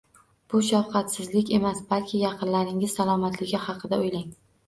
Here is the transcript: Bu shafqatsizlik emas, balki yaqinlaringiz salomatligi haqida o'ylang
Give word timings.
Bu 0.51 0.61
shafqatsizlik 0.67 1.51
emas, 1.57 1.83
balki 1.91 2.21
yaqinlaringiz 2.23 2.97
salomatligi 3.01 3.63
haqida 3.67 4.01
o'ylang 4.07 4.27